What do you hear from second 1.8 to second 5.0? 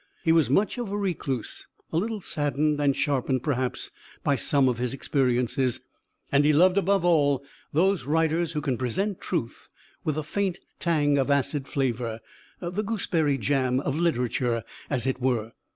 a little saddened and sharpened perhaps by some of his